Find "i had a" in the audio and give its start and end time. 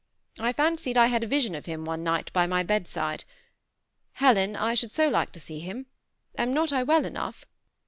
0.97-1.27